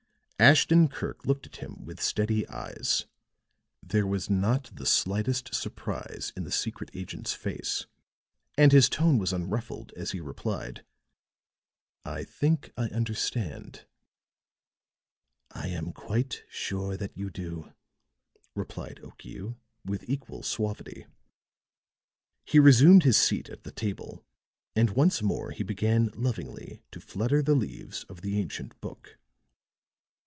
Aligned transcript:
Ashton 0.51 0.87
Kirk 0.87 1.23
looked 1.27 1.45
at 1.45 1.57
him 1.57 1.85
with 1.85 2.01
steady 2.01 2.47
eyes; 2.49 3.05
there 3.83 4.07
was 4.07 4.27
not 4.27 4.71
the 4.75 4.87
slightest 4.87 5.53
surprise 5.53 6.33
in 6.35 6.45
the 6.45 6.51
secret 6.51 6.89
agent's 6.95 7.31
face, 7.35 7.85
and 8.57 8.71
his 8.71 8.89
tone 8.89 9.19
was 9.19 9.33
unruffled 9.33 9.91
as 9.95 10.13
he 10.13 10.19
replied: 10.19 10.83
"I 12.03 12.23
think 12.23 12.71
I 12.75 12.85
understand." 12.85 13.85
"I 15.51 15.67
am 15.67 15.93
quite 15.93 16.43
sure 16.49 16.97
that 16.97 17.15
you 17.15 17.29
do," 17.29 17.75
replied 18.55 18.99
Okiu, 19.03 19.57
with 19.85 20.09
equal 20.09 20.41
suavity. 20.41 21.05
He 22.45 22.57
resumed 22.57 23.03
his 23.03 23.17
seat 23.17 23.47
at 23.49 23.61
the 23.63 23.71
table; 23.71 24.25
and 24.75 24.89
once 24.89 25.21
more 25.21 25.51
he 25.51 25.61
began 25.61 26.09
lovingly 26.15 26.81
to 26.89 26.99
flutter 26.99 27.43
the 27.43 27.53
leaves 27.53 28.05
of 28.05 28.21
the 28.21 28.39
ancient 28.39 28.81
book. 28.81 29.19